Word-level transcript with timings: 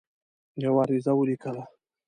یوه 0.63 0.81
عریضه 0.83 1.11
ولیکله. 1.15 1.63